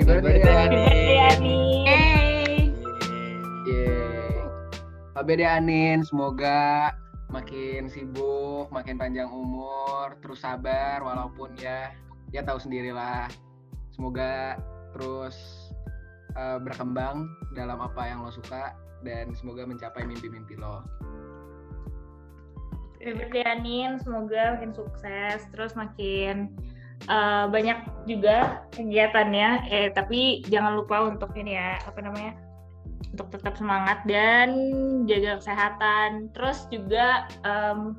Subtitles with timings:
[0.00, 0.40] Happy birthday.
[3.68, 3.92] Yeay.
[5.12, 6.96] Happy birthday Anin, semoga
[7.28, 11.92] makin sibuk, makin panjang umur, terus sabar walaupun ya
[12.32, 13.28] ya tahu sendirilah.
[13.92, 14.56] Semoga
[14.96, 15.36] terus
[16.32, 18.72] uh, berkembang dalam apa yang lo suka
[19.04, 20.80] dan semoga mencapai mimpi-mimpi lo.
[23.04, 26.56] Happy birthday Anin, semoga makin sukses, terus makin
[27.08, 29.70] uh, banyak juga kegiatannya.
[29.70, 32.36] Eh tapi jangan lupa untuk ini ya, apa namanya?
[33.16, 34.52] Untuk tetap semangat dan
[35.08, 36.28] jaga kesehatan.
[36.36, 37.96] Terus juga um,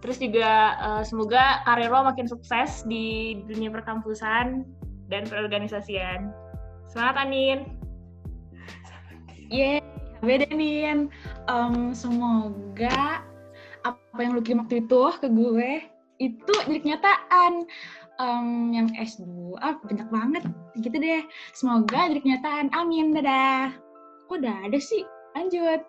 [0.00, 4.64] terus juga uh, semoga karir lo makin sukses di dunia perkampusan
[5.12, 6.32] dan perorganisasian.
[6.88, 7.78] Semangat Anin.
[9.50, 9.82] Yeay,
[10.22, 11.10] beda nih.
[11.50, 13.22] Um, semoga
[13.82, 15.72] apa yang lu kirim waktu itu ke gue
[16.20, 17.64] itu jadi kenyataan.
[18.20, 20.42] Um, yang S2 ah, banyak banget.
[20.76, 21.24] Gitu deh.
[21.56, 22.68] Semoga jadi kenyataan.
[22.76, 23.16] Amin.
[23.16, 23.72] Dadah.
[24.28, 25.08] Kok udah ada sih?
[25.32, 25.80] Lanjut.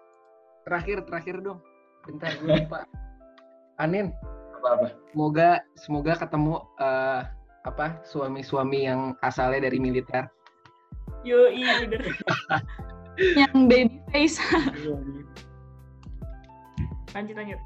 [0.63, 1.59] Terakhir terakhir dong.
[2.07, 2.87] Bentar gue lupa.
[3.83, 4.13] Anin,
[4.61, 7.21] apa apa semoga semoga ketemu eh,
[7.65, 10.29] apa suami-suami yang asalnya dari militer.
[11.25, 12.05] Yo, iya bener.
[13.41, 14.37] yang baby face.
[17.11, 17.59] Lanjut lanjut.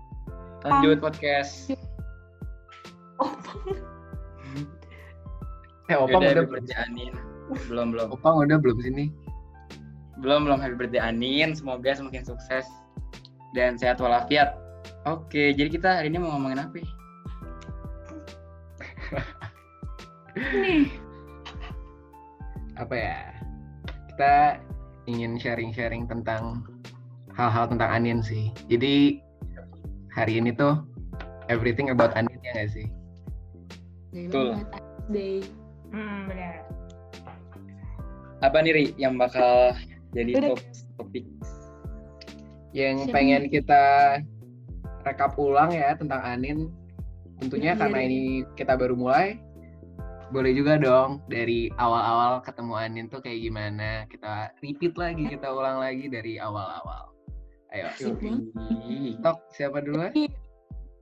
[0.65, 1.69] lanjut podcast
[5.85, 7.13] Eh, Opang Yaudah, udah happy birthday Anin
[7.69, 9.13] belum belum Opang udah belum sini?
[10.17, 12.65] belum belum happy birthday Anin semoga semakin sukses
[13.53, 14.57] dan sehat walafiat
[15.05, 16.89] oke jadi kita hari ini mau ngomongin apa ya?
[20.35, 20.89] nih
[22.75, 23.17] Apa ya?
[24.11, 24.59] Kita
[25.07, 26.65] ingin sharing-sharing tentang
[27.31, 28.51] hal-hal tentang Anin sih.
[28.67, 29.23] Jadi
[30.11, 30.83] hari ini tuh
[31.47, 32.87] everything about Anin ya nggak sih?
[34.15, 34.49] Betul.
[35.11, 35.43] day
[35.91, 36.65] Hmm, benar.
[38.43, 39.71] apa nih Ri yang bakal
[40.11, 40.59] jadi top
[40.99, 41.25] topik
[42.75, 43.83] Yang Siapa pengen kita
[45.07, 46.67] rekap ulang ya tentang Anin.
[47.39, 48.07] Tentunya Iya, karena iya.
[48.11, 48.21] ini
[48.59, 49.39] kita baru mulai,
[50.27, 54.03] boleh juga dong dari awal-awal ketemu Anin tuh kayak gimana.
[54.11, 57.15] Kita repeat lagi, kita ulang lagi dari awal-awal.
[57.71, 57.91] Ayo,
[59.23, 60.11] Tok, siapa duluan?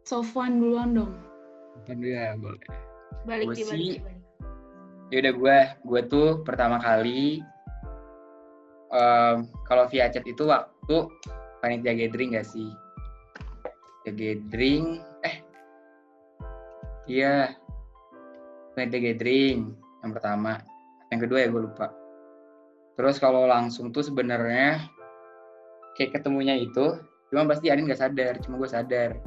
[0.06, 1.13] Sofwan duluan dong
[1.85, 2.93] Alhamdulillah, boleh.
[3.24, 3.66] Balik balik.
[3.66, 4.00] sih-
[5.12, 7.38] ya udah gue gue tuh pertama kali
[8.90, 10.96] em, kalau via chat itu waktu
[11.62, 12.69] panitia gathering gak sih?
[14.03, 15.35] Ya gathering eh
[17.06, 17.53] iya
[18.73, 19.72] panitia gathering
[20.03, 20.59] yang pertama.
[21.13, 21.88] Yang kedua ya gue lupa.
[22.94, 24.85] Terus kalau langsung tuh sebenarnya
[25.94, 26.97] kayak ketemunya itu
[27.29, 29.18] cuma pasti Arin gak sadar cuma gue sadar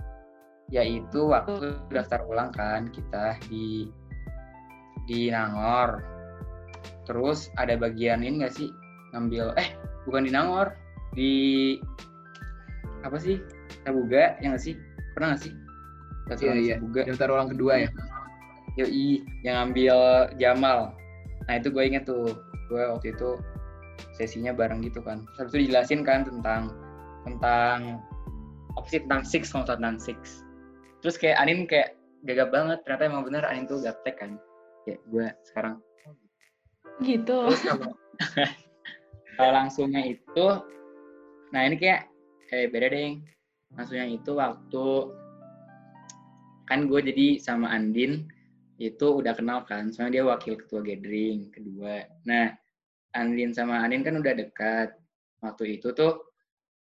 [0.71, 3.91] yaitu waktu daftar ulang kan kita di
[5.07, 6.03] di Nangor.
[7.07, 8.71] Terus ada bagian ini nggak sih
[9.15, 9.71] ngambil eh
[10.05, 10.75] bukan di Nangor
[11.15, 11.33] di
[13.07, 13.39] apa sih
[13.87, 14.75] Sabuga ya nggak sih
[15.15, 15.55] pernah nggak sih
[16.27, 16.75] Daftar Iya, ulang iya.
[16.77, 17.01] Sabuga.
[17.07, 17.91] Daftar ulang kedua ya?
[18.77, 19.09] Yoi
[19.47, 19.97] yang ngambil
[20.37, 20.79] Jamal.
[21.47, 22.35] Nah itu gue inget tuh
[22.67, 23.39] gue waktu itu
[24.19, 25.23] sesinya bareng gitu kan.
[25.39, 26.75] Terus itu dijelasin kan tentang
[27.23, 28.03] tentang
[28.77, 30.46] apa sih tentang six kalau tentang six.
[31.05, 34.41] Terus kayak Anin kayak gagap banget ternyata emang bener Anin tuh gaptek kan.
[34.87, 35.83] Kayak gue sekarang
[37.05, 37.91] gitu Terus kalau
[39.37, 40.47] kalau langsungnya itu,
[41.53, 42.09] nah ini kayak
[42.49, 43.21] kayak beda deh.
[43.77, 44.87] Langsungnya itu waktu
[46.67, 48.33] kan gue jadi sama Andin
[48.81, 52.09] itu udah kenal kan, soalnya dia wakil ketua gathering kedua.
[52.25, 52.57] Nah
[53.13, 54.97] Andin sama Andin kan udah dekat.
[55.45, 56.33] Waktu itu tuh,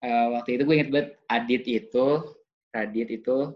[0.01, 2.33] eh, waktu itu gue inget banget Adit itu,
[2.73, 3.53] Radit itu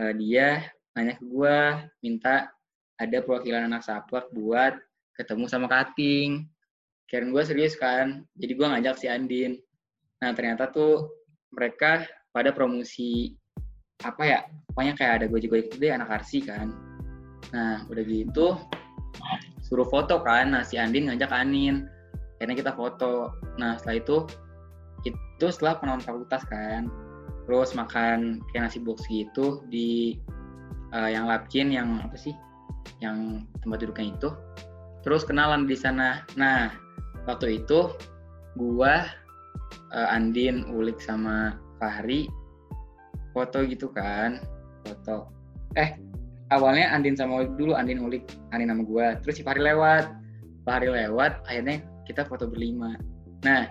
[0.00, 0.48] eh, dia
[0.94, 1.58] nanya ke gue
[2.06, 2.50] minta
[2.98, 4.78] ada perwakilan anak saplak buat
[5.18, 6.46] ketemu sama Kating.
[7.04, 9.60] Kirain gue serius kan, jadi gue ngajak si Andin.
[10.24, 11.12] Nah ternyata tuh
[11.52, 13.36] mereka pada promosi
[14.02, 14.40] apa ya,
[14.72, 16.72] pokoknya kayak ada gojek-gojek itu deh anak arsi kan.
[17.52, 18.56] Nah udah gitu
[19.62, 21.86] suruh foto kan, nah si Andin ngajak Anin.
[22.40, 23.36] Akhirnya kita foto.
[23.60, 24.16] Nah setelah itu
[25.04, 26.88] itu setelah penonton fakultas kan,
[27.44, 30.16] terus makan kayak nasi box gitu di
[30.92, 32.32] eh, yang lapkin yang apa sih,
[33.04, 34.30] yang tempat duduknya itu
[35.04, 36.24] terus kenalan di sana.
[36.34, 36.72] Nah,
[37.28, 37.92] waktu itu
[38.56, 39.04] gua
[39.92, 42.26] eh, Andin, Ulik sama Fahri
[43.36, 44.40] foto gitu kan,
[44.88, 45.28] foto.
[45.76, 46.00] Eh,
[46.54, 48.24] awalnya Andin sama Ulik dulu, Andin Ulik,
[48.56, 49.06] Andin sama gua.
[49.20, 50.08] Terus si Fahri lewat.
[50.64, 52.96] Fahri lewat, akhirnya kita foto berlima.
[53.44, 53.68] Nah,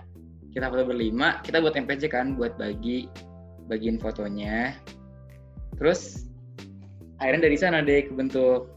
[0.54, 3.10] kita foto berlima, kita buat MPC kan buat bagi
[3.68, 4.76] bagiin fotonya.
[5.80, 6.28] Terus
[7.18, 8.70] akhirnya dari sana deh kebentuk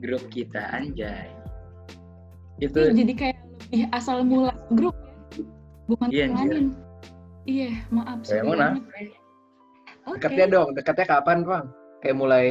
[0.00, 1.28] grup kita anjay.
[2.60, 3.38] itu Itu jadi kayak
[3.70, 5.14] lebih asal mula grup ya.
[5.86, 6.26] Bukan Iya.
[7.48, 8.18] Iya, maaf.
[8.22, 8.82] Ya, sorry emang banget.
[10.06, 10.14] Oke.
[10.20, 11.66] Dekatnya dong, dekatnya kapan, Bang?
[12.04, 12.44] Kayak mulai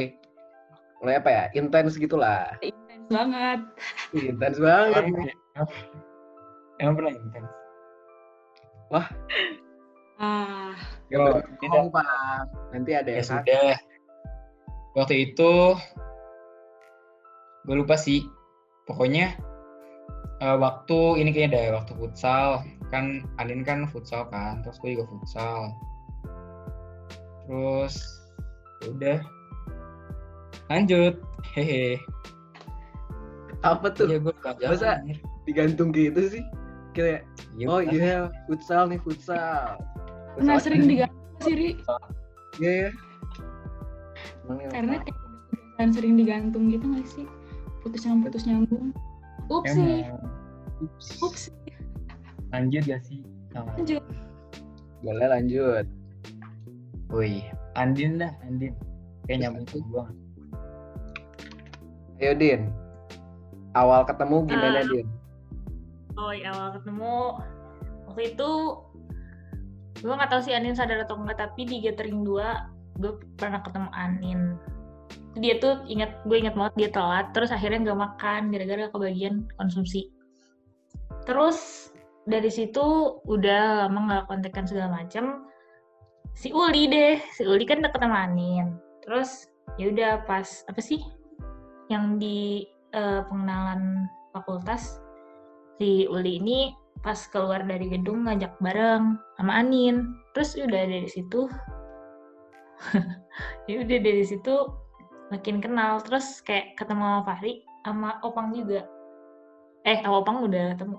[1.00, 1.44] mulai apa ya?
[1.56, 2.52] Intens gitulah.
[2.60, 3.60] Intens banget.
[4.12, 5.02] Intens banget.
[5.06, 5.28] emang,
[6.82, 7.50] emang pernah intens
[10.20, 10.74] Ah,
[11.18, 12.06] Oh, bohong, Pak.
[12.70, 13.74] Nanti ada ya sudah
[14.94, 15.74] waktu itu
[17.66, 18.26] gue lupa sih
[18.90, 19.36] pokoknya
[20.42, 22.48] eh, waktu ini kayaknya ada waktu futsal
[22.90, 25.70] kan Alin kan futsal kan terus gue juga futsal
[27.46, 27.94] terus
[28.82, 29.18] ya udah
[30.70, 31.14] lanjut
[31.54, 31.98] hehe
[33.60, 34.08] Apa tuh?
[34.08, 35.04] gue lupa Masa-.
[35.44, 36.40] Digantung gitu sih.
[36.96, 37.28] Kayak,
[37.60, 39.76] Iya, oh iya, futsal nih, futsal.
[40.36, 41.68] Pernah sering digantung sih, Ri.
[42.60, 42.90] Iya, iya.
[44.44, 44.96] Emang ya, Karena
[45.78, 47.26] kayak sering digantung gitu gak sih?
[47.80, 48.84] Putus nyambung, putus nyambung.
[49.50, 50.06] Ups sih,
[51.18, 51.42] ups.
[52.54, 53.24] lanjut gak sih
[53.58, 53.66] Oh.
[53.74, 53.98] Lanjut.
[55.02, 55.86] boleh lanjut.
[57.10, 57.42] Wih,
[57.74, 58.78] Andin dah, Andin.
[59.26, 60.06] Kayak nyambung ke gua.
[62.22, 62.70] Ayo, Din.
[63.74, 64.86] Awal ketemu gimana, Ah.
[64.86, 65.08] Din?
[66.14, 67.14] Oh, awal ketemu
[68.06, 68.50] waktu itu
[70.00, 73.88] gue nggak tahu sih Anin sadar atau enggak tapi di gathering 2 gue pernah ketemu
[73.92, 74.40] Anin.
[75.38, 80.08] Dia tuh ingat gue ingat banget dia telat terus akhirnya nggak makan gara-gara kebagian konsumsi.
[81.24, 81.90] Terus
[82.28, 85.44] dari situ udah lama nggak kontekan segala macem.
[86.36, 88.76] Si Uli deh si Uli kan deket sama Anin.
[89.04, 91.00] Terus ya udah pas apa sih
[91.92, 92.64] yang di
[92.94, 95.02] eh, pengenalan fakultas
[95.80, 100.14] si Uli ini pas keluar dari gedung ngajak bareng sama Anin.
[100.36, 101.48] Terus udah dari situ.
[103.70, 104.52] Ya udah dari situ
[105.30, 106.02] makin kenal.
[106.02, 108.82] Terus kayak ketemu sama Fahri sama Opang juga.
[109.86, 110.98] Eh sama Opang udah ketemu.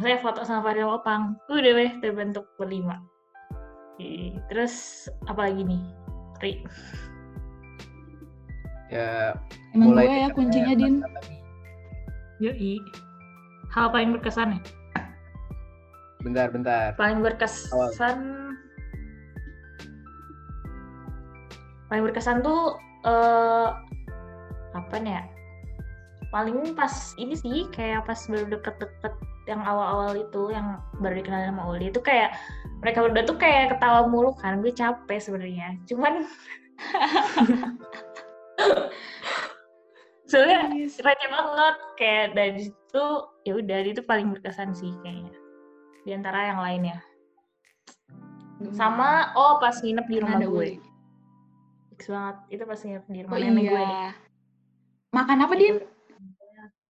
[0.00, 1.22] Saya foto sama Fahri sama Opang.
[1.50, 3.02] Udah weh terbentuk berlima.
[4.00, 5.82] Ih, terus apa lagi nih
[6.40, 6.52] Ri
[8.92, 9.36] Ya,
[9.72, 11.00] Emang mulai gue ya kuncinya, Din.
[12.44, 12.76] Yoi.
[13.72, 14.60] hal paling berkesan ya
[16.22, 16.94] bentar, bentar.
[16.96, 18.42] paling berkesan
[21.92, 23.68] paling berkesan tuh eh
[24.72, 25.28] apa nih ya?
[26.32, 29.12] Paling pas ini sih kayak pas baru deket-deket
[29.44, 32.32] yang awal-awal itu yang baru dikenal sama Uli itu kayak
[32.80, 35.76] mereka berdua tuh kayak ketawa mulu kan gue capek sebenarnya.
[35.84, 36.24] Cuman
[40.32, 43.04] soalnya receh banget kayak dari situ
[43.44, 45.41] ya udah itu paling berkesan sih kayaknya
[46.02, 46.98] di antara yang lainnya
[48.74, 50.78] sama oh pas nginep di rumah Ada gue.
[51.90, 53.90] Fix banget itu pas nginep di Oh rumah nenek gue nih.
[53.90, 54.10] iya.
[55.12, 55.76] Makan apa, Din?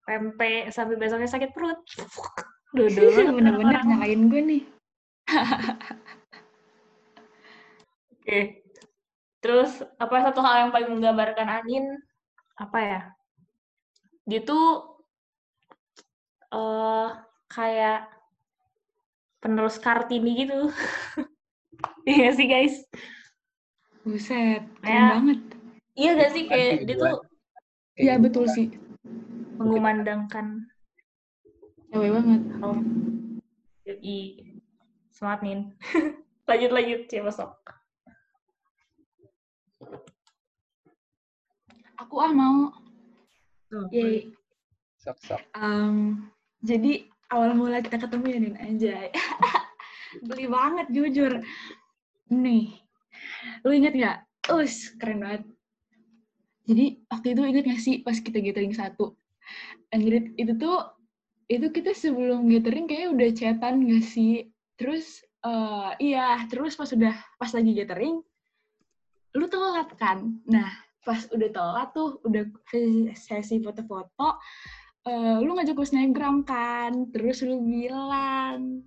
[0.03, 1.79] pempek sampai besoknya sakit perut
[2.75, 3.06] dodol
[3.38, 4.62] Bener-bener nyalain gue nih.
[8.12, 8.41] oke
[9.43, 11.87] terus apa satu hal yang paling menggambarkan Anin
[12.58, 13.00] apa ya
[14.26, 14.99] dia tuh
[16.55, 17.08] eh
[17.47, 18.06] kayak
[19.43, 20.71] penerus kartini gitu
[22.09, 22.87] iya sih guys
[24.03, 25.06] Buset, keren Ya.
[25.15, 25.41] banget.
[25.94, 27.22] iya gak sih kayak dia tuh
[27.93, 28.72] Iya, betul sih.
[29.61, 30.67] mengumandangkan
[31.93, 32.41] Cewek banget.
[34.01, 34.17] i
[35.13, 35.61] semangat nin
[36.49, 37.53] lanjut lanjut siapa sok
[42.01, 42.67] Aku ah mau.
[43.70, 44.34] Tuh, Yeay.
[44.99, 45.39] Sok, sok.
[45.55, 46.27] Em,
[46.58, 49.08] jadi awal mula kita ketemu ya Din anjay.
[50.29, 51.41] Beli banget jujur.
[52.29, 52.77] Nih,
[53.65, 54.19] lu inget gak?
[54.53, 55.43] Us, keren banget.
[56.69, 59.17] Jadi waktu itu inget gak sih pas kita gathering satu?
[59.89, 60.84] Anjir, itu tuh,
[61.48, 64.53] itu kita sebelum gathering kayaknya udah chatan gak sih?
[64.77, 68.20] Terus, eh iya, terus pas udah, pas lagi gathering,
[69.32, 70.36] lu telat kan?
[70.44, 70.70] Nah,
[71.03, 72.44] pas udah telat tuh, udah
[73.17, 74.39] sesi foto-foto,
[75.06, 78.87] eh, lu ngajak gue snapgram kan, terus lu bilang,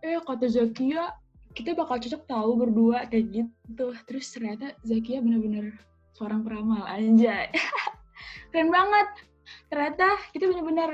[0.00, 1.12] eh kata Zakia,
[1.54, 3.94] kita bakal cocok tahu berdua kayak gitu.
[4.08, 5.76] Terus ternyata Zakia bener-bener
[6.16, 7.50] seorang peramal, anjay.
[8.50, 9.08] Keren banget.
[9.68, 10.90] Ternyata kita bener-bener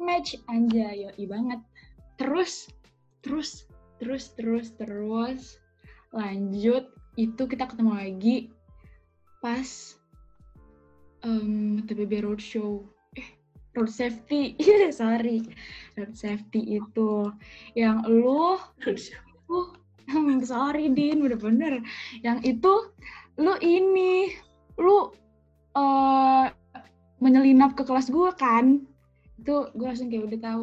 [0.00, 1.60] match, anjay, yoi banget.
[2.18, 2.70] Terus,
[3.22, 3.66] terus,
[3.98, 5.42] terus, terus, terus,
[6.10, 8.36] lanjut, itu kita ketemu lagi
[9.42, 9.98] pas
[11.26, 12.86] um, TBB Roadshow
[13.76, 14.56] road safety.
[14.62, 15.44] Iya sorry.
[15.96, 17.32] Road safety itu
[17.76, 21.80] yang lu uh, sorry din bener-bener
[22.20, 22.92] yang itu
[23.40, 24.36] lu ini
[24.76, 25.12] lu
[25.72, 26.46] eh
[27.22, 28.82] menyelinap ke kelas gue kan?
[29.38, 30.62] Itu gue langsung kayak udah tahu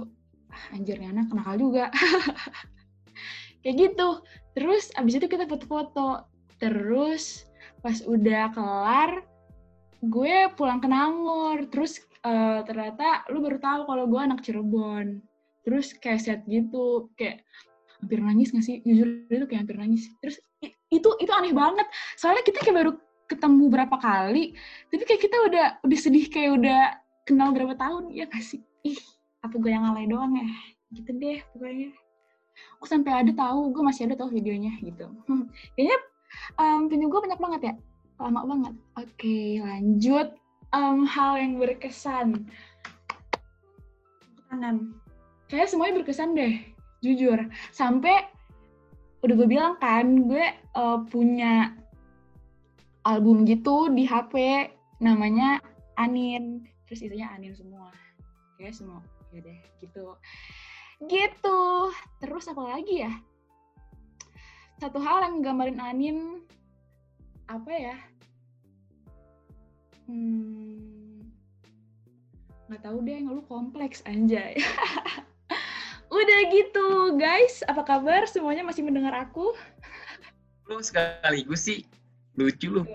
[0.51, 1.87] ah, anjir nih anak nakal juga.
[3.63, 4.09] Kayak gitu.
[4.55, 6.27] Terus abis itu kita foto-foto.
[6.59, 7.47] Terus
[7.79, 9.23] pas udah kelar
[10.03, 11.63] gue pulang ke Nangor.
[11.71, 15.23] Terus eh, ternyata lu baru tahu kalau gue anak Cirebon.
[15.63, 17.43] Terus kayak set gitu kayak
[17.99, 18.79] hampir nangis gak sih?
[18.83, 20.07] Jujur itu kayak hampir nangis.
[20.23, 20.39] Terus
[20.89, 21.88] itu itu aneh banget.
[22.15, 22.91] Soalnya kita kayak baru
[23.29, 24.57] ketemu berapa kali
[24.89, 26.81] tapi kayak kita udah udah sedih kayak udah
[27.29, 28.63] kenal berapa tahun ya gak sih?
[28.83, 28.99] Ih
[29.45, 30.49] apa gue yang alay doang ya?
[30.91, 31.93] Gitu deh pokoknya.
[32.79, 35.07] Aku sampai ada tahu gue masih ada tahu videonya gitu.
[35.29, 35.47] Hmm,
[35.77, 35.97] kayaknya
[36.59, 37.73] em, video gue banyak banget ya?
[38.19, 38.73] Lama banget.
[38.97, 40.33] Oke lanjut
[40.69, 42.45] Em, hal yang berkesan.
[44.49, 44.93] Tangan.
[45.49, 46.61] Kayak semuanya berkesan deh
[47.01, 47.41] jujur.
[47.73, 48.29] Sampai
[49.25, 51.73] udah gue bilang kan gue eh, punya
[53.01, 54.69] album gitu di HP
[55.01, 55.57] namanya
[55.97, 56.69] Anin.
[56.85, 57.89] Terus isinya Anin semua.
[58.61, 59.01] Kayak semua
[59.33, 60.13] ya deh gitu.
[61.09, 61.59] Gitu.
[62.21, 63.13] Terus apa lagi ya?
[64.77, 66.45] Satu hal yang gambarin Anin
[67.49, 67.97] apa ya
[70.09, 71.21] hmm
[72.69, 74.57] nggak tahu deh lu kompleks anjay
[76.09, 79.53] udah gitu guys apa kabar semuanya masih mendengar aku
[80.69, 81.81] Lu sekaligus sih
[82.37, 82.85] lucu lu.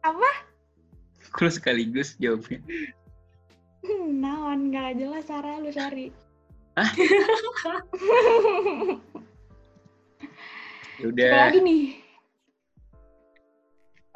[0.00, 0.48] Apa?
[1.44, 2.64] Lu sekaligus jawabnya.
[3.84, 6.08] Hmm, naon nggak jelas cara lu cari
[6.78, 6.88] Hah?
[11.02, 11.98] Udah, lagi nih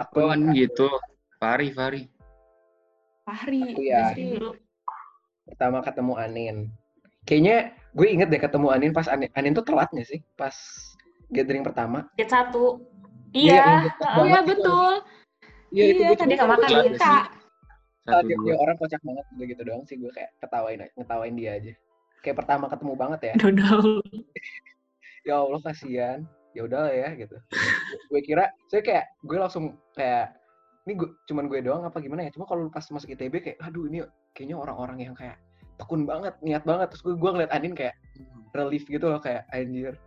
[0.01, 0.89] Aku kan gitu.
[1.37, 2.07] Fari, Fari.
[3.27, 4.15] Fahri Aku ya.
[5.51, 6.57] Pertama ketemu Anin.
[7.27, 10.23] Kayaknya gue inget deh ketemu Anin pas Anin, Anin tuh telat gak sih?
[10.39, 10.55] Pas
[11.35, 12.07] gathering pertama.
[12.15, 12.79] Get satu.
[13.35, 14.15] Iya, Iya.
[14.15, 14.51] Oh iya itu.
[14.55, 14.93] betul
[15.75, 16.35] Iya, itu iya gue tadi.
[18.07, 18.47] Ah, dia, dua.
[18.47, 21.73] dia orang kocak banget udah gitu doang sih gue kayak ketawain ngetawain dia aja.
[22.23, 23.35] Kayak pertama ketemu banget ya.
[23.43, 23.91] Dodol.
[25.27, 26.23] Ya Allah kasihan.
[26.55, 27.35] Ya udah lah ya gitu.
[28.07, 30.39] gue kira saya kayak gue langsung kayak
[30.87, 32.31] ini gue cuman gue doang apa gimana ya?
[32.31, 34.07] Cuma kalau pas masuk ITB kayak aduh ini
[34.39, 35.35] kayaknya orang-orang yang kayak
[35.83, 36.95] tekun banget, niat banget.
[36.95, 37.99] Terus gue gue ngeliat Anin kayak
[38.55, 39.99] relief gitu loh kayak anjir.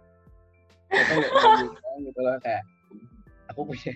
[1.99, 2.63] Gitu loh kayak
[3.51, 3.93] aku punya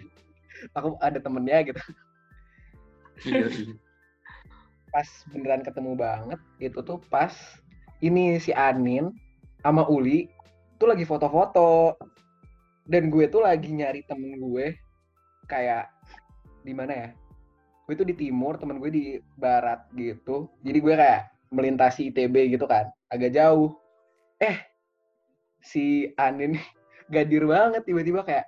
[0.76, 1.82] aku ada temennya gitu.
[3.24, 3.74] Iya, iya.
[4.90, 7.34] pas beneran ketemu banget itu tuh pas
[8.04, 9.10] ini si Anin
[9.64, 10.30] sama Uli
[10.78, 11.96] tuh lagi foto-foto
[12.90, 14.76] dan gue tuh lagi nyari temen gue
[15.48, 15.93] kayak
[16.64, 17.10] di mana ya?
[17.84, 19.06] Gue tuh di timur temen gue di
[19.36, 20.48] barat gitu.
[20.64, 23.76] Jadi gue kayak melintasi ITB gitu kan agak jauh.
[24.40, 24.64] Eh
[25.60, 26.56] si Anin
[27.14, 28.48] gadir banget tiba-tiba kayak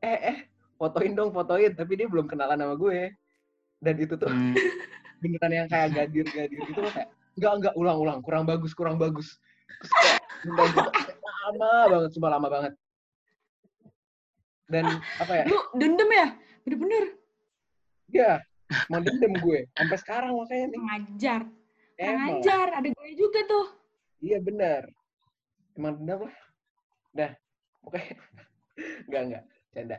[0.00, 0.38] eh eh
[0.78, 1.74] fotoin dong fotoin.
[1.74, 3.10] Tapi dia belum kenalan sama gue.
[3.82, 4.54] Dan itu tuh Hmm,
[5.20, 9.36] beneran yang kayak gadir-gadir gitu loh kayak enggak enggak ulang-ulang kurang bagus kurang bagus.
[9.82, 10.22] Terus kayak
[10.72, 10.82] gitu,
[11.52, 12.72] lama banget cuma lama banget.
[14.66, 14.84] Dan
[15.20, 15.44] apa ya?
[15.46, 16.26] Lu dendam ya?
[16.64, 17.25] Bener-bener
[18.10, 18.42] ya
[18.90, 19.60] mau dendam gue.
[19.74, 20.80] Sampai sekarang makanya nih.
[20.82, 21.40] Ngajar
[21.98, 22.18] emang.
[22.42, 23.66] Ngajar ada gue juga tuh.
[24.22, 24.82] Iya benar.
[25.76, 26.36] Emang dendam lah.
[27.14, 27.32] Dah
[27.86, 28.00] oke.
[29.08, 29.98] Enggak enggak canda.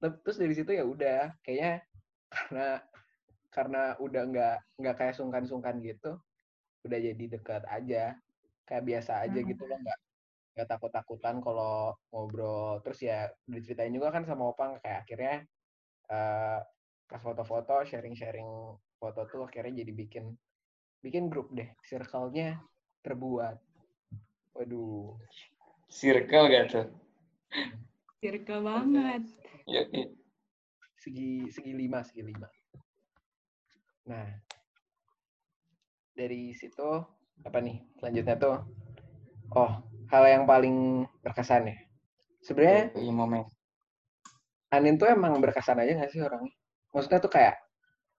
[0.00, 1.34] Ter- terus dari situ ya udah.
[1.44, 1.72] Kayaknya
[2.30, 2.66] karena
[3.50, 6.16] karena udah nggak nggak kayak sungkan-sungkan gitu
[6.86, 8.16] udah jadi dekat aja.
[8.64, 9.98] Kayak biasa aja gitu loh nggak
[10.56, 12.78] nggak takut-takutan kalau ngobrol.
[12.86, 15.34] Terus ya diceritain juga kan sama opang kayak akhirnya
[16.08, 16.60] eh,
[17.10, 18.46] pas foto-foto sharing-sharing
[19.02, 20.24] foto tuh akhirnya jadi bikin
[21.02, 21.66] bikin grup deh.
[21.82, 22.62] Circle-nya
[23.02, 23.58] terbuat.
[24.54, 25.18] Waduh.
[25.90, 26.86] Circle gak tuh?
[28.22, 29.26] circle banget.
[29.66, 30.06] Iya, iya.
[31.00, 32.46] segi segi lima segi lima.
[34.06, 34.30] Nah.
[36.14, 36.90] Dari situ
[37.42, 38.56] apa nih selanjutnya tuh?
[39.56, 39.72] Oh
[40.14, 41.76] hal yang paling berkesan ya.
[42.44, 43.42] Sebenarnya Iya, momen.
[44.70, 46.59] Anin tuh emang berkesan aja gak sih orangnya
[46.90, 47.54] maksudnya tuh kayak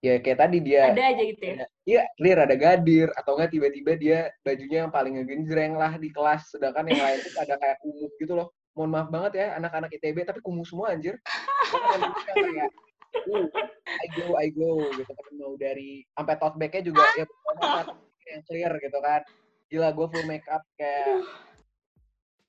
[0.02, 1.56] ya kayak tadi dia Ada aja gitu ya.
[1.86, 6.50] Iya, clear ada gadir atau enggak tiba-tiba dia bajunya yang paling ngegenjreng lah di kelas,
[6.50, 8.50] sedangkan yang lain tuh ada kayak kumuh gitu loh.
[8.74, 11.22] Mohon maaf banget ya anak-anak ITB tapi kumuh semua anjir.
[11.70, 12.02] Kan
[12.34, 12.70] kayak,
[13.30, 13.46] uh,
[13.86, 17.26] I go, I go gitu kan mau dari sampai tote bag-nya juga ya
[18.32, 19.22] yang clear gitu kan.
[19.70, 21.24] Gila gue full make up kayak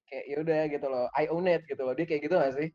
[0.08, 1.06] kayak ya udah gitu loh.
[1.12, 1.92] I own it gitu loh.
[1.92, 2.68] Dia kayak gitu gak sih?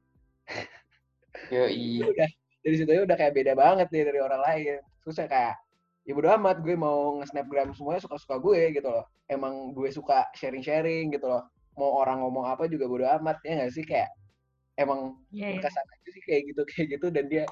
[1.53, 2.05] Yo, iya.
[2.07, 2.29] udah
[2.67, 4.75] dari situ aja udah kayak beda banget nih dari orang lain.
[4.99, 5.55] Susah kayak
[6.03, 9.07] ya bodo amat gue mau nge-snapgram semuanya suka-suka gue gitu loh.
[9.31, 11.47] Emang gue suka sharing-sharing gitu loh.
[11.79, 13.87] Mau orang ngomong apa juga bodo amat ya nggak sih?
[13.87, 14.11] Kayak
[14.75, 15.63] emang Iya, iya.
[15.63, 17.43] berkesan aja sih kayak gitu kayak gitu dan dia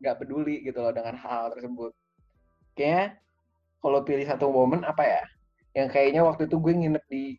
[0.00, 1.92] nggak peduli gitu loh dengan hal tersebut.
[2.72, 3.20] Kayaknya
[3.84, 5.22] kalau pilih satu momen apa ya?
[5.76, 7.36] Yang kayaknya waktu itu gue nginep di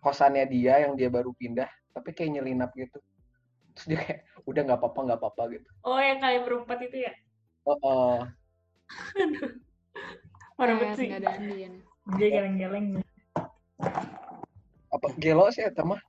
[0.00, 2.96] kosannya dia yang dia baru pindah tapi kayak nyelinap gitu
[3.76, 7.12] terus dia kayak udah nggak apa-apa nggak apa-apa gitu Oh yang kalian berempat itu ya?
[7.62, 8.18] oh, oh.
[10.56, 11.06] Parah Eh, banget sih.
[11.06, 11.72] nggak ada Andin.
[12.16, 12.86] Dia geleng-geleng.
[14.86, 16.00] apa gelo sih ya mah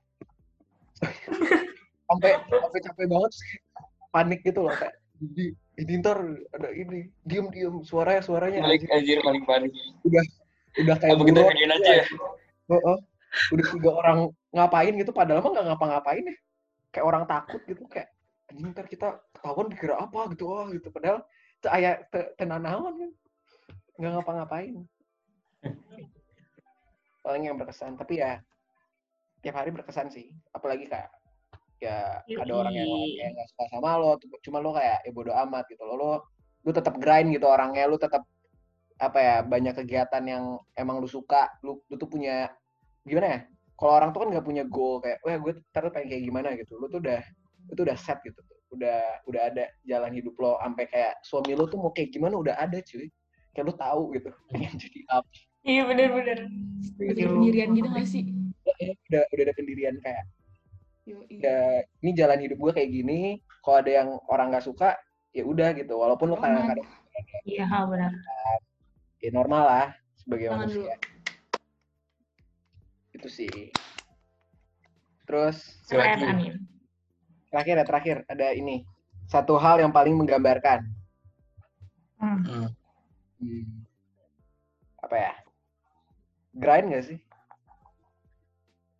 [2.08, 3.60] sampai sampai capek banget kayak
[4.08, 6.16] panik gitu loh kayak di ini ntar
[6.56, 9.70] ada ini diem diem suaranya suaranya Paling anjir paling panik.
[10.08, 10.24] udah
[10.96, 11.52] kayak Apa kita buron.
[11.52, 12.04] videoin aja ya?
[12.70, 12.96] Heeh.
[13.52, 14.18] udah tiga orang
[14.50, 16.36] ngapain gitu padahal mah nggak ngapa-ngapain ya
[16.92, 18.12] kayak orang takut gitu kayak
[18.48, 20.88] anjing ntar kita ketahuan dikira apa gitu oh gitu.
[20.88, 21.24] Padahal
[21.58, 23.10] itu ayah te- tenanawan kan
[23.98, 24.74] nggak ngapa-ngapain.
[27.24, 28.40] Paling yang berkesan tapi ya
[29.44, 30.32] tiap hari berkesan sih.
[30.56, 31.12] Apalagi kayak
[31.78, 35.62] ya ada orang yang kayak nggak suka sama lo cuma lo kayak ya bodo amat
[35.70, 36.12] gitu lo lo
[36.66, 38.26] lu tetap grind gitu orangnya lu tetap
[38.98, 42.50] apa ya banyak kegiatan yang emang lu suka lu, lu tuh punya
[43.06, 43.40] gimana ya
[43.78, 46.74] kalau orang tuh kan nggak punya goal kayak wah gue ntar pengen kayak gimana gitu.
[46.82, 47.22] Lu tuh udah
[47.70, 48.42] itu udah set gitu.
[48.74, 52.58] Udah udah ada jalan hidup lo sampai kayak suami lo tuh mau kayak gimana udah
[52.58, 53.06] ada cuy.
[53.54, 55.28] Kayak lu tahu gitu pengen jadi apa.
[55.62, 56.38] Iya bener-bener.
[56.98, 58.24] Udah punya pendirian gitu gak sih?
[58.78, 60.24] ya, udah udah ada pendirian kayak
[61.32, 64.98] ya ini jalan hidup gue kayak gini kalau ada yang orang nggak suka
[65.30, 65.94] ya udah gitu.
[65.94, 66.82] Walaupun lo kadang-kadang
[67.46, 68.12] Iya benar.
[69.18, 69.86] ya normal lah
[70.18, 70.94] sebagai Tangan manusia
[73.18, 73.50] itu sih
[75.26, 75.58] terus
[75.90, 76.24] Keren Lagi.
[76.24, 76.54] Amin.
[77.50, 78.86] terakhir ya terakhir ada ini
[79.26, 80.86] satu hal yang paling menggambarkan
[82.18, 82.42] Hmm.
[82.42, 82.66] Hmm.
[83.38, 83.66] Hmm.
[85.06, 85.34] apa ya
[86.58, 87.18] grind gak sih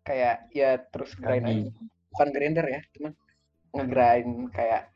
[0.07, 1.67] kayak ya terus grind aja
[2.15, 3.11] bukan grinder ya cuman
[3.75, 4.87] ngegrind kayak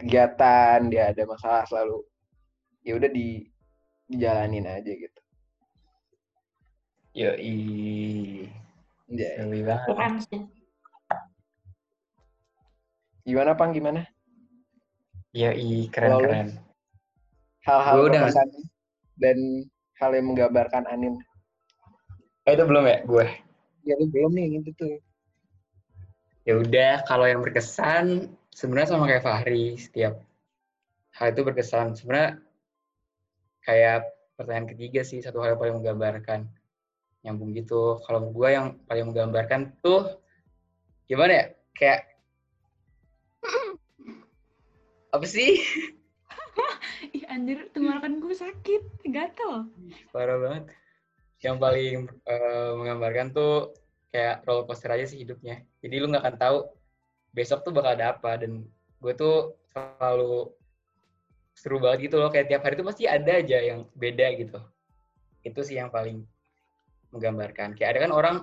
[0.00, 2.00] kegiatan dia ada masalah selalu
[2.88, 3.52] ya udah di
[4.08, 5.20] dijalanin aja gitu
[7.18, 8.47] Yoi.
[9.08, 9.86] Ya, banget.
[9.88, 10.42] Keren sih.
[13.28, 14.08] gimana pang gimana lu?
[15.92, 16.56] keren-keren.
[17.60, 18.48] hal-hal berkesan
[19.20, 19.36] dan
[20.00, 21.20] hal yang menggambarkan anim
[22.48, 23.26] Eh, itu belum ya gue?
[23.84, 24.96] ya lu belum nih gitu tuh
[26.48, 30.24] Ya udah, kalau yang berkesan sebenarnya sama kayak Fahri, setiap
[31.12, 31.92] hal itu berkesan.
[31.92, 32.40] Sebenarnya
[33.68, 34.08] kayak
[34.40, 36.48] pertanyaan ketiga sih, satu hal yang paling menggambarkan.
[37.28, 38.00] Nyambung gitu.
[38.08, 40.16] Kalau gue yang paling menggambarkan tuh
[41.04, 41.44] gimana ya?
[41.76, 42.00] Kayak
[45.14, 45.60] apa sih?
[47.16, 49.68] Ih anjir, tenggorokan gue sakit, gatel.
[50.08, 50.64] Parah banget.
[51.44, 53.76] Yang paling eh, menggambarkan tuh
[54.08, 55.62] kayak roller coaster aja sih hidupnya.
[55.84, 56.58] Jadi lu nggak akan tahu
[57.36, 58.64] besok tuh bakal ada apa dan
[58.98, 60.50] gue tuh selalu
[61.54, 64.58] seru banget gitu loh kayak tiap hari tuh pasti ada aja yang beda gitu.
[65.44, 66.24] Itu sih yang paling
[67.12, 67.76] menggambarkan.
[67.76, 68.36] Kayak ada kan orang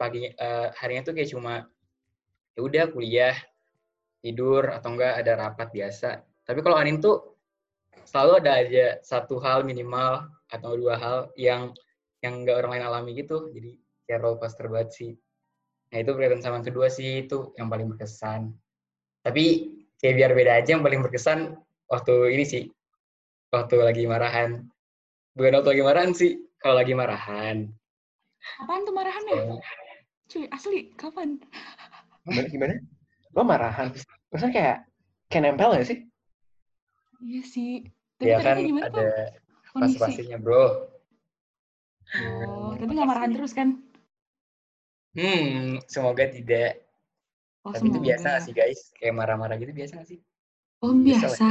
[0.00, 1.54] pagi eh, harinya tuh kayak cuma
[2.56, 3.36] ya udah kuliah,
[4.20, 6.24] tidur atau enggak ada rapat biasa.
[6.44, 7.36] Tapi kalau Anin tuh
[8.04, 11.72] selalu ada aja satu hal minimal atau dua hal yang
[12.20, 13.48] yang enggak orang lain alami gitu.
[13.52, 13.76] Jadi
[14.08, 15.12] kayak roller coaster banget sih.
[15.90, 18.54] Nah itu berkaitan sama kedua sih itu yang paling berkesan.
[19.20, 19.44] Tapi
[20.00, 21.58] kayak biar beda aja yang paling berkesan
[21.90, 22.64] waktu ini sih.
[23.50, 24.64] Waktu lagi marahan.
[25.34, 26.38] Bukan waktu lagi marahan sih.
[26.60, 27.72] Kalau lagi marahan.
[28.60, 29.60] Apaan tuh marahannya?
[30.30, 31.40] Cuy, asli, kapan?
[32.20, 32.74] gimana gimana
[33.34, 33.88] lo marahan
[34.28, 34.76] maksudnya kayak
[35.32, 35.98] kayak nempel gak sih
[37.20, 37.84] Iya sih.
[38.16, 39.06] Tapi Ya kan gimana, ada
[39.76, 40.88] fase-fasenya bro.
[42.16, 43.76] Oh, tapi nggak marahan terus kan?
[45.12, 46.80] Hmm, semoga tidak.
[47.60, 48.06] Oh, Tapi itu semoga.
[48.08, 48.80] biasa nggak sih guys?
[48.96, 50.18] Kayak marah-marah gitu biasa nggak sih?
[50.80, 51.50] Oh, Biasa biasa.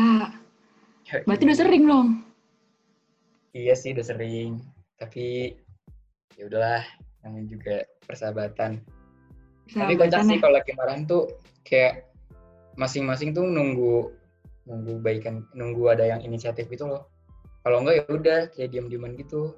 [1.29, 2.07] Berarti udah sering dong?
[3.53, 4.57] Iya sih udah sering.
[4.99, 5.55] Tapi
[6.35, 6.83] ya udahlah,
[7.23, 8.83] namanya juga persahabatan.
[9.69, 10.41] Tapi kocak sih ya.
[10.41, 11.29] kalau lagi marahan tuh
[11.63, 12.09] kayak
[12.75, 14.11] masing-masing tuh nunggu
[14.69, 17.07] nunggu baikan nunggu ada yang inisiatif gitu loh.
[17.63, 19.53] Kalau enggak ya udah kayak diam-diaman gitu.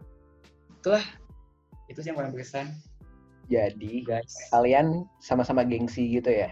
[0.81, 1.03] Itulah
[1.91, 2.71] itu sih yang paling berkesan
[3.51, 4.31] jadi guys.
[4.55, 6.49] kalian sama-sama gengsi gitu ya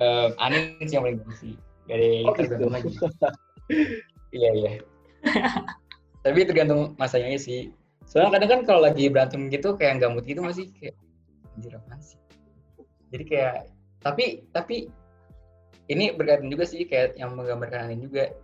[0.00, 1.50] Um, Anin sih yang paling gengsi.
[1.84, 2.66] Gak ada yang Oh, gitu.
[2.72, 2.94] lagi.
[4.32, 4.72] iya iya.
[6.20, 7.72] Tapi tergantung masanya sih.
[8.04, 10.96] Soalnya kadang kan kalau lagi berantem gitu kayak nggak mood gitu masih kayak
[11.56, 12.18] anjir apaan sih.
[13.14, 13.54] Jadi kayak
[14.00, 14.76] tapi tapi
[15.90, 18.34] ini berkaitan juga sih kayak yang menggambarkan Anin juga.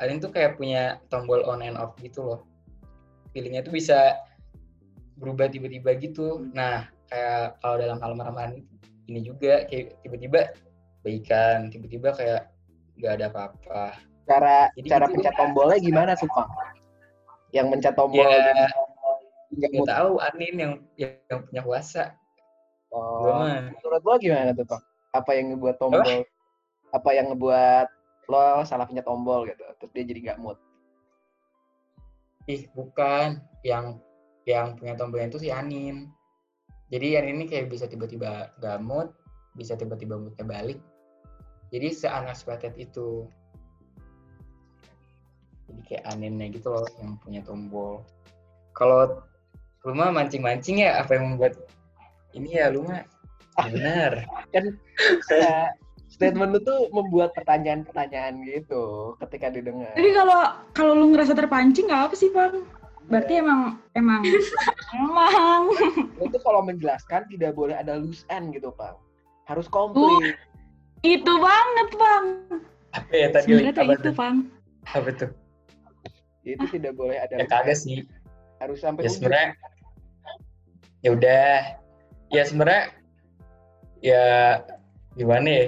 [0.00, 2.40] Anin tuh kayak punya tombol on and off gitu loh.
[3.36, 4.16] Feelingnya tuh bisa
[5.20, 6.48] berubah tiba-tiba gitu.
[6.56, 8.64] Nah kayak kalau dalam hal marah-marahan
[9.10, 10.56] ini juga kayak tiba-tiba
[11.04, 12.48] baikan, tiba-tiba kayak
[13.00, 13.82] nggak ada apa-apa.
[14.28, 15.14] cara Jadi cara gitu.
[15.18, 16.48] pencet tombolnya gimana Bang?
[17.50, 18.70] Yang mencet tombol Ya.
[19.50, 19.88] Nggak mood.
[19.90, 22.14] tahu Anin yang yang punya kuasa
[22.90, 24.82] Oh, mah menurut lo gimana tuh, Pak?
[25.14, 26.26] Apa yang ngebuat tombol?
[26.90, 27.86] Apa yang ngebuat
[28.26, 29.62] lo salah pencet tombol gitu?
[29.78, 30.58] Terus dia jadi nggak mood.
[32.50, 34.02] ih bukan yang
[34.48, 36.10] yang punya tombolnya itu si Anin
[36.90, 39.14] jadi Anin ini kayak bisa tiba-tiba gamut
[39.54, 40.82] bisa tiba-tiba moodnya balik
[41.70, 43.30] jadi se-unexpected itu
[45.70, 48.02] jadi kayak Aninnya gitu loh yang punya tombol
[48.74, 49.22] kalau
[49.86, 51.54] lu mah mancing-mancing ya apa yang membuat
[52.34, 53.06] ini ya lu mah
[53.70, 54.74] benar Kan
[55.30, 55.70] ya,
[56.10, 59.94] statement lu tuh membuat pertanyaan-pertanyaan gitu ketika didengar.
[59.94, 60.40] Jadi kalau
[60.74, 62.66] kalau lu ngerasa terpancing nggak apa sih, Bang?
[63.06, 64.22] Berarti emang emang
[64.98, 65.70] emang
[66.18, 68.98] Lo tuh kalau menjelaskan tidak boleh ada loose end gitu, Pak.
[69.46, 70.34] Harus komplit.
[71.00, 72.24] itu banget, Bang.
[72.90, 74.36] apa ya tadi Sebenarnya itu, Bang.
[74.90, 75.30] apa tuh
[76.44, 78.04] Itu tidak boleh ada ya kagak sih.
[78.60, 79.48] Harus sampai ya sebenarnya
[81.00, 81.52] ya udah.
[82.30, 82.84] Ya sebenarnya
[84.00, 84.24] ya
[85.18, 85.64] gimana ya?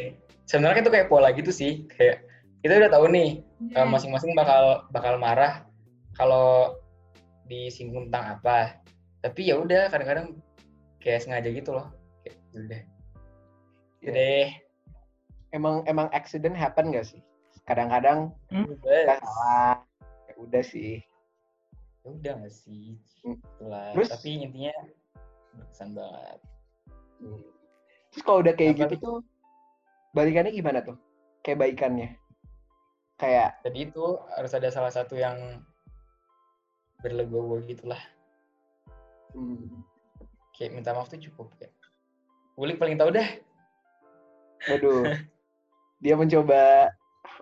[0.47, 1.85] Sebenarnya itu kayak pola gitu sih.
[1.93, 2.25] Kayak
[2.63, 3.43] kita udah tahu nih
[3.75, 5.67] eh, masing-masing bakal bakal marah
[6.17, 6.79] kalau
[7.51, 8.79] disinggung tentang apa.
[9.23, 10.39] Tapi ya udah kadang-kadang
[11.03, 11.91] kayak sengaja gitu loh.
[12.23, 12.83] Kayak ya udah.
[14.03, 14.11] Iya.
[14.11, 14.49] deh.
[15.53, 17.21] Emang emang accident happen gak sih?
[17.69, 19.85] Kadang-kadang nggak salah.
[20.43, 21.01] Udah sih.
[22.03, 23.39] ya udah nggak sih Hmm.
[23.39, 23.95] Itulah.
[23.95, 24.11] Terus?
[24.11, 24.75] tapi intinya
[25.55, 26.41] berkesan banget
[27.23, 27.39] Hmm.
[28.11, 29.19] Terus kalau udah kayak Apa gitu tuh,
[30.11, 30.99] balikannya gimana tuh?
[31.47, 32.19] Kayak baikannya?
[33.15, 35.63] Kayak, jadi itu harus ada salah satu yang
[37.03, 37.99] berlegowo gitulah
[39.35, 39.83] hmm,
[40.55, 41.69] kayak minta maaf tuh cukup ya
[42.55, 43.27] Ulik paling tahu dah
[44.71, 45.03] waduh,
[46.03, 46.95] dia mencoba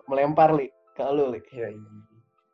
[0.08, 1.40] melempar li ke lu li.
[1.52, 1.92] ya, iya.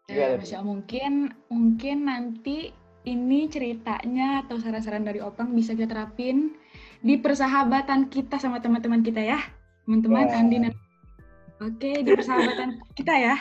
[0.07, 0.39] Gimana tuh?
[0.43, 1.13] Masya mungkin
[1.51, 2.71] mungkin nanti
[3.07, 6.55] ini ceritanya atau saran-saran dari Opang bisa kita terapin
[7.03, 9.39] di persahabatan kita sama teman-teman kita ya.
[9.87, 10.39] Teman-teman Wah.
[10.39, 10.75] Andi dan
[11.57, 13.37] Oke, di persahabatan kita ya.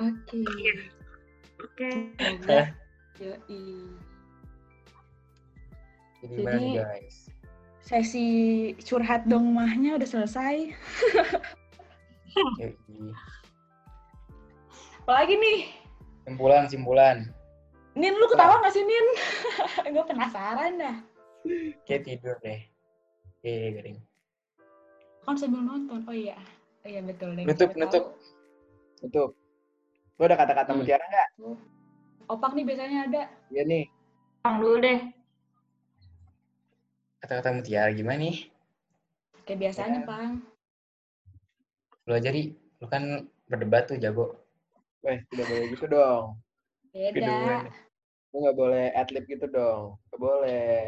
[0.00, 0.40] Oke.
[1.62, 1.90] Oke.
[2.16, 2.62] Semoga
[3.22, 3.62] Yoi.
[6.22, 7.16] jadi Jadi- guys
[7.82, 8.26] Sesi
[8.78, 10.70] curhat dong mahnya udah selesai.
[15.02, 15.58] Apalagi nih?
[16.24, 17.18] Simpulan simpulan
[17.92, 19.06] Nin, lu ketawa nggak sih, Nin?
[19.92, 20.96] Gue penasaran dah.
[21.84, 22.56] kayak tidur deh
[23.42, 23.98] eh garing
[25.22, 26.02] Kan sambil nonton.
[26.02, 26.34] Oh iya.
[26.82, 27.46] Oh iya betul deh.
[27.46, 28.18] Nutup, nutup.
[28.98, 29.30] Tutup.
[30.16, 30.82] Lu ada kata-kata Hmm.
[30.82, 31.28] mutiara nggak?
[32.26, 33.22] Opak nih biasanya ada.
[33.48, 33.84] Iya nih.
[34.40, 34.98] Pang dulu deh.
[37.18, 38.50] kata-kata mutiara gimana nih
[39.44, 40.06] Kayak biasanya, Ya.
[40.06, 40.32] Pang.
[42.02, 42.50] lu aja Ri.
[42.82, 43.02] lu kan
[43.46, 44.41] berdebat tuh jago
[45.02, 46.24] Weh, tidak boleh gitu dong.
[46.94, 47.66] Beda.
[48.32, 49.98] Lu nggak boleh adlib gitu dong.
[50.10, 50.80] Nggak boleh.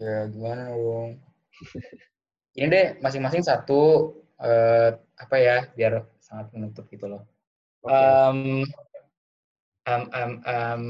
[0.00, 1.20] ya gimana dong
[2.56, 7.28] ini deh masing-masing satu eh, apa ya biar sangat menutup gitu loh
[7.80, 7.96] Oke.
[7.96, 8.36] Em,
[9.88, 10.84] em, em, em,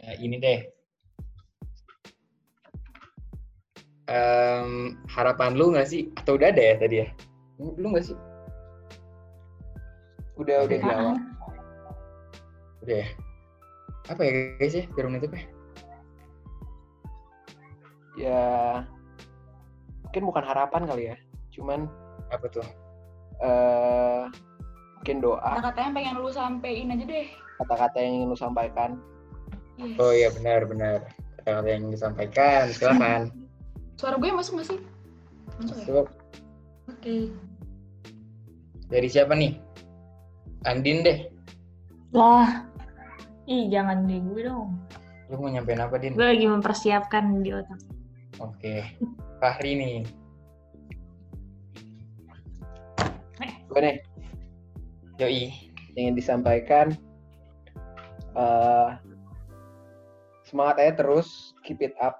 [0.00, 0.60] ya ini deh.
[4.08, 6.08] Em, harapan lu nggak sih?
[6.16, 7.08] Atau udah ada ya tadi ya?
[7.60, 8.16] Lu lu nggak sih?
[10.34, 10.82] Udah udah Oke.
[10.82, 11.16] dijawab.
[12.82, 13.08] Udah ya?
[14.10, 14.84] Apa ya guys ya?
[14.92, 15.42] Biar menutup ya?
[18.14, 18.42] Ya
[20.06, 21.16] mungkin bukan harapan kali ya.
[21.50, 21.90] Cuman
[22.30, 22.66] Apa tuh?
[23.42, 24.22] eh
[24.98, 27.26] mungkin doa, Kata-kata yang pengen lu sampein aja deh.
[27.54, 28.90] kata-kata yang ingin lu sampaikan.
[29.76, 29.98] Yes.
[29.98, 31.02] Oh iya benar-benar.
[31.42, 33.30] Kata-kata yang disampaikan, silakan.
[33.98, 34.78] Suara gue masuk gak sih?
[35.58, 35.84] Masuk ya?
[35.86, 36.06] Masuk.
[36.90, 37.16] Oke.
[38.88, 39.58] Dari siapa nih?
[40.64, 41.18] Andin deh.
[42.16, 42.64] Lah.
[43.44, 44.80] Ih, jangan di gue dong.
[45.28, 46.16] Lu mau nyampein apa, Din?
[46.16, 47.80] Gue lagi mempersiapkan di otak.
[48.40, 48.96] Oke.
[49.40, 49.98] Fahri nih.
[53.74, 53.98] Gue nih
[55.18, 55.50] Yoi.
[55.98, 56.94] ingin disampaikan
[58.38, 58.90] eh
[60.46, 62.18] semangat aja terus keep it up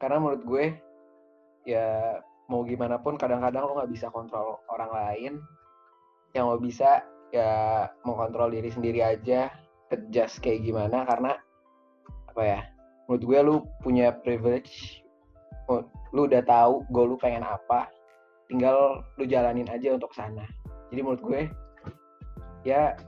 [0.00, 0.64] karena menurut gue
[1.64, 5.32] ya mau gimana pun kadang-kadang lo nggak bisa kontrol orang lain
[6.36, 9.48] yang lo bisa ya mengontrol diri sendiri aja
[9.88, 11.32] adjust kayak gimana karena
[12.32, 12.60] apa ya
[13.08, 15.02] menurut gue lu punya privilege
[15.70, 17.86] Oh, lu udah tahu goal lu pengen apa
[18.50, 20.42] tinggal lu jalanin aja untuk sana
[20.90, 21.40] jadi menurut gue
[22.66, 22.98] ya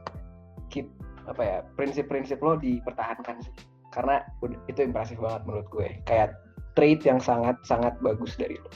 [0.71, 0.87] keep
[1.27, 3.55] apa ya prinsip-prinsip lo dipertahankan sih
[3.91, 4.23] karena
[4.71, 6.39] itu impresif banget menurut gue kayak
[6.79, 8.71] trait yang sangat sangat bagus dari lo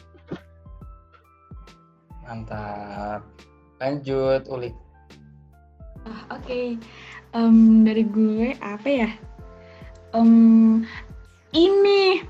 [2.29, 3.25] Mantap.
[3.81, 4.77] Lanjut, Ulik.
[6.33, 6.77] Oke.
[7.37, 9.11] Em, dari gue apa ya?
[10.17, 10.85] Em,
[11.53, 12.25] ini.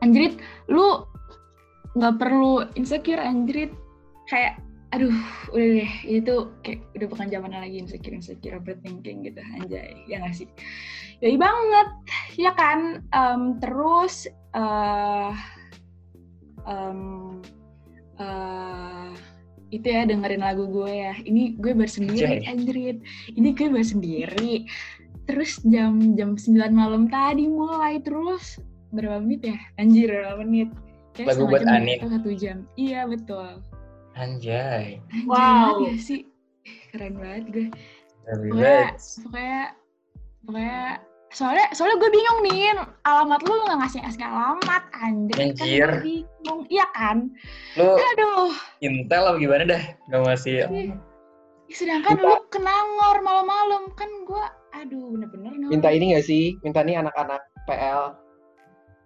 [0.00, 0.40] Anjrit
[0.72, 1.04] lu
[1.98, 3.74] nggak perlu insecure anjrit.
[4.30, 5.14] Kayak aduh
[5.54, 5.92] udah deh.
[6.06, 10.06] Itu kayak udah bukan zamannya lagi insecure insecure overthinking gitu anjay.
[10.06, 10.48] Ya nggak sih?
[11.20, 11.88] Yoi banget
[12.38, 13.04] ya kan?
[13.12, 15.34] Em, terus eh
[16.66, 17.00] em,
[18.20, 18.99] eh,
[19.70, 21.14] itu ya dengerin lagu gue ya.
[21.22, 22.98] Ini gue bersendiri anjrit.
[23.34, 24.66] Ini gue bersendiri
[25.30, 28.58] terus jam jam 9 malam tadi mulai terus.
[28.90, 29.58] Berapa menit ya?
[29.78, 30.68] Anjir berapa menit?
[31.14, 31.98] Kayak Lagu buat jam Anin.
[32.02, 32.58] atau satu jam.
[32.74, 33.62] Iya betul.
[34.18, 34.98] Anjay.
[35.30, 35.86] Wow.
[35.86, 36.26] ya sih.
[36.90, 37.66] Keren banget gue.
[38.26, 39.62] Pokoknya pokoknya
[40.46, 40.82] pokoknya
[41.30, 42.74] soalnya soalnya gue bingung nih
[43.06, 45.90] alamat lu nggak ngasih ngasih alamat anjir kan Anjir.
[45.90, 47.30] gue bingung iya kan
[47.78, 48.50] Lu aduh
[48.82, 49.82] intel apa gimana dah?
[50.10, 50.66] Gak masih.
[50.66, 50.90] Ih,
[51.70, 55.70] sedangkan lu ke Nangor malam-malam kan gue aduh bener-bener Nangor.
[55.70, 56.58] Minta ini gak sih?
[56.66, 58.18] Minta nih anak-anak PL.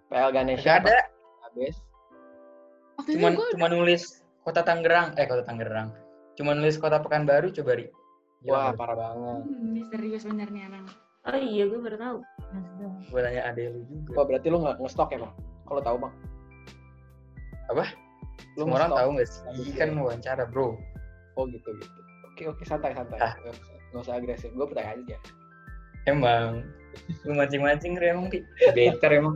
[0.09, 0.65] PL Ganesha.
[0.65, 0.97] Gak ada.
[1.45, 1.75] Habis.
[2.97, 5.13] waktu itu Cuman gue cuma nulis kota Tangerang.
[5.21, 5.93] Eh kota Tangerang.
[6.33, 7.85] Cuma nulis kota Pekanbaru coba ri.
[8.49, 9.41] Wah, Gila, parah banget.
[9.45, 12.17] Hmm, misterius bener nih anak Oh iya, gue baru tahu.
[13.09, 14.21] gue nanya ade lu juga.
[14.21, 15.33] Wah, berarti lu nggak ngestok ya, Bang?
[15.65, 16.13] Kalau tahu, Bang.
[17.73, 17.85] Apa?
[18.55, 19.41] Lu Semua orang tahu gak sih?
[19.73, 19.73] Iya.
[19.81, 20.77] Kan wawancara bro.
[21.35, 21.99] Oh, gitu gitu.
[22.31, 23.17] Oke, oke, santai, santai.
[23.19, 23.33] Ah.
[23.41, 23.53] Nggak
[24.05, 24.49] usah, nggak agresif.
[24.53, 25.17] Gue pertanyaan aja.
[26.05, 26.51] Emang.
[27.25, 28.29] Lu mancing-mancing emang.
[28.77, 29.35] Better emang.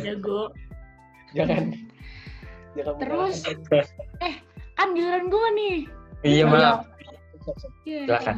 [0.00, 0.50] Jago.
[1.36, 1.76] Jangan.
[2.72, 3.36] Jangan Terus?
[3.44, 3.86] menyalahkan.
[4.82, 5.76] kan giliran gue nih
[6.26, 6.78] Iya maaf.
[7.46, 7.72] Sok, sok.
[7.86, 8.34] Iya.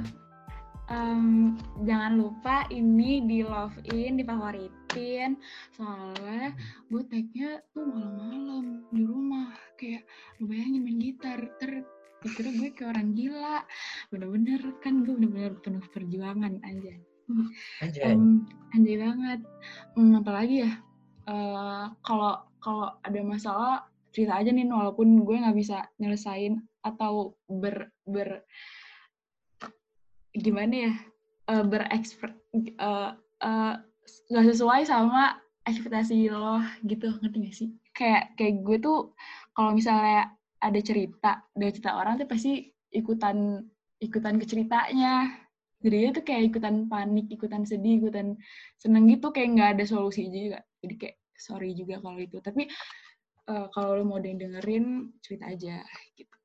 [0.85, 1.57] Em,
[1.89, 5.33] jangan lupa ini di love in, difavoritin.
[5.73, 6.53] Soalnya
[6.93, 9.57] gue tag-nya tuh malam-malam di rumah.
[9.81, 10.05] Kayak
[10.41, 11.41] lu bayangin main gitar.
[11.57, 11.89] Ter
[12.21, 13.65] dikira gue kayak orang gila.
[14.13, 16.95] Bener-bener kan gue bener-bener penuh perjuangan aja.
[17.81, 18.05] Anjay.
[18.05, 18.45] Em,
[18.77, 19.41] anjay banget.
[19.97, 20.73] Hmm, apalagi ya?
[21.25, 27.89] Eh, Kalau kalau ada masalah cerita aja nih walaupun gue nggak bisa nyelesain atau ber
[28.05, 28.45] ber
[30.35, 30.93] gimana ya
[31.55, 33.11] eh, berekspert eh,
[34.05, 37.69] nggak sesuai sama ekspektasi lo gitu ngerti gak sih?
[37.97, 38.99] Kayak kayak gue tuh
[39.57, 43.65] kalau misalnya ada cerita dari cerita orang tuh pasti ikutan
[44.01, 45.33] ikutan ke ceritanya.
[45.85, 48.37] Jadinya tuh kayak ikutan panik ikutan sedih ikutan
[48.81, 50.61] seneng gitu kayak nggak ada solusi juga.
[50.81, 52.41] Jadi kayak sorry juga kalau itu.
[52.41, 52.69] Tapi
[53.49, 55.81] eh, kalau lo mau dengerin cerita aja
[56.17, 56.37] gitu.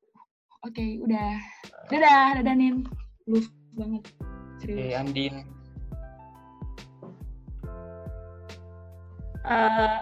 [0.64, 1.40] Oke udah.
[1.88, 2.84] Dadah dadah nin
[3.30, 4.04] love banget
[4.60, 5.34] Oke, serius Andin.
[9.40, 9.98] Eh,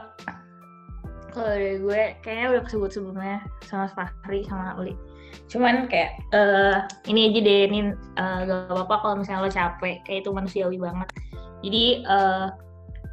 [1.30, 4.98] kalau dari gue kayaknya udah kesebut sebelumnya sama Fahri sama Uli.
[5.46, 10.26] Cuman kayak eh ini aja deh, ini eh, gak apa-apa kalau misalnya lo capek, kayak
[10.26, 11.08] itu manusiawi banget.
[11.62, 12.46] Jadi eh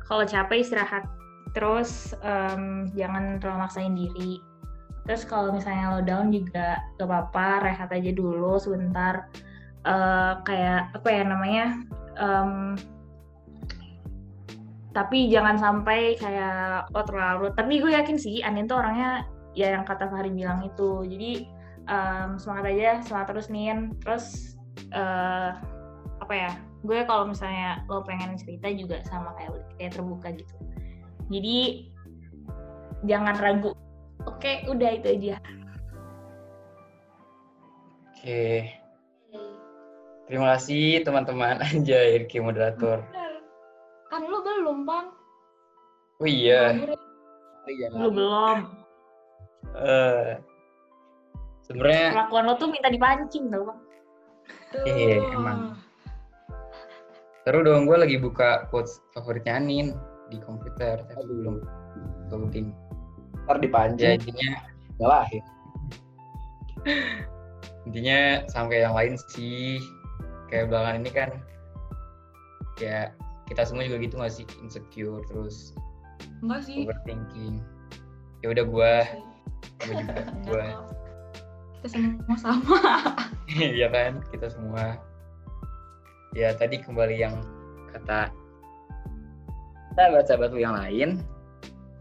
[0.09, 1.05] kalau capek istirahat,
[1.53, 4.41] terus em, jangan terlalu maksain diri.
[5.05, 9.29] Terus kalau misalnya lo down juga gak apa-apa, rehat aja dulu sebentar.
[9.85, 11.65] Eh kayak apa ya namanya?
[12.19, 12.75] em,
[14.95, 19.83] tapi jangan sampai kayak oh terlalu tapi gue yakin sih Anin tuh orangnya ya yang
[19.83, 21.31] kata Fahri bilang itu jadi
[21.91, 24.55] em, semangat aja semangat terus Nin terus
[24.95, 25.51] eh,
[26.23, 26.51] apa ya
[26.87, 30.55] gue kalau misalnya lo pengen cerita juga sama kayak kayak terbuka gitu
[31.27, 31.91] jadi
[33.03, 33.75] jangan ragu
[34.23, 35.37] oke udah itu aja
[38.15, 38.84] Oke.
[40.25, 43.01] Terima kasih teman-teman Anjay, Irki moderator.
[43.05, 43.33] Bener.
[44.09, 45.07] kan lu belum bang
[46.21, 46.71] Oh iya.
[47.65, 48.59] Iya, lu belum
[49.75, 50.37] eh
[51.65, 53.79] sebenarnya kelakuan lo tuh minta dipancing tau bang
[54.85, 55.73] Iya, emang.
[57.41, 59.95] Seru dong, gue lagi buka quotes favoritnya Anin
[60.27, 61.35] di komputer, tapi Aduh.
[61.39, 61.55] belum
[62.29, 62.75] loading.
[63.47, 64.49] Ntar Ya dipancing, intinya,
[64.99, 65.43] nyalahin.
[67.87, 68.19] intinya
[68.51, 69.79] sampai yang lain sih,
[70.55, 71.29] kayak belakangan ini kan,
[72.79, 73.11] ya
[73.51, 75.75] kita semua juga gitu gak sih insecure terus
[76.39, 77.59] enggak sih overthinking.
[78.39, 78.93] Ya udah gue,
[79.83, 80.15] gue juga
[80.47, 80.65] gue,
[81.83, 82.79] kita semua sama
[83.75, 84.95] iya kan kita semua.
[86.31, 87.43] Ya tadi kembali yang
[87.91, 88.31] kata
[89.99, 91.19] sahabat-sahabat lu yang lain,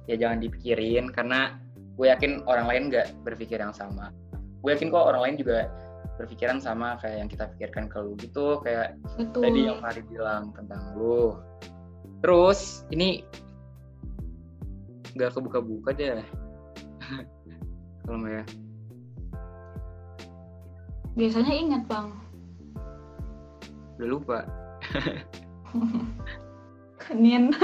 [0.07, 1.59] ya jangan dipikirin karena
[1.99, 4.15] gue yakin orang lain nggak berpikir yang sama.
[4.63, 5.67] Gue yakin kok orang lain juga
[6.15, 10.55] berpikiran sama kayak yang kita pikirkan ke lu gitu, kayak betul tadi yang Fahri bilang
[10.55, 11.39] tentang lu.
[12.23, 13.27] Terus ini
[15.15, 16.23] nggak kebuka-buka deh.
[18.05, 18.45] Kalau ya.
[21.15, 22.11] biasanya ingat bang
[23.95, 24.39] Udah lupa.
[27.15, 27.55] Nin.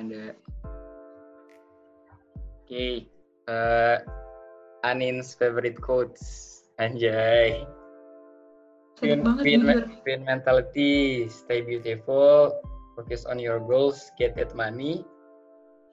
[0.00, 0.32] Ada.
[2.64, 3.04] Oke.
[3.46, 3.98] eh,
[4.84, 6.55] Anin's favorite quotes.
[6.76, 7.64] Anjay.
[8.96, 9.44] Sedap banget
[10.04, 12.52] Queen, mentality, stay beautiful,
[12.96, 15.04] focus on your goals, get that money,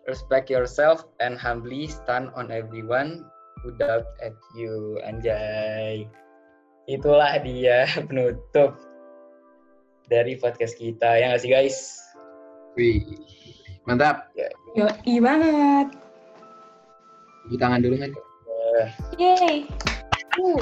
[0.07, 3.27] respect yourself, and humbly stand on everyone
[3.63, 4.99] who doubt at you.
[5.03, 6.07] Anjay.
[6.87, 8.75] Itulah dia penutup
[10.07, 11.19] dari podcast kita.
[11.19, 11.77] Ya nggak sih guys?
[12.75, 13.03] Wih,
[13.87, 14.31] mantap.
[14.75, 15.87] Yoi banget.
[17.43, 18.11] Tepuk tangan dulu kan.
[19.19, 19.67] Yeay.
[20.33, 20.57] Uh.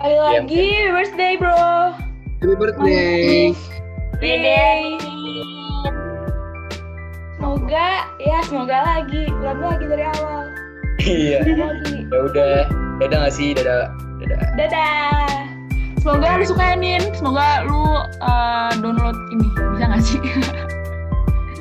[0.00, 1.94] Kali Iya, lagi birthday bro.
[2.42, 3.54] Happy birthday.
[4.18, 4.98] Yeay.
[7.38, 9.30] Semoga ya semoga lagi.
[9.38, 10.50] Ulang lagi dari awal.
[10.98, 11.38] Iya.
[12.10, 12.66] Ya udah.
[12.98, 13.54] Dadah nggak sih?
[13.54, 13.94] Dadah.
[14.18, 14.40] Dadah.
[14.58, 15.30] Dadah.
[16.00, 17.02] Semoga lu suka ya, Nin.
[17.14, 17.84] Semoga lu
[18.24, 19.48] uh, download ini.
[19.76, 20.20] Bisa gak sih?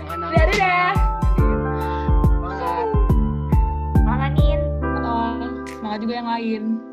[0.09, 1.09] Dadah, dadah.
[5.89, 6.06] Semangat.
[6.06, 6.88] Juga yang lain.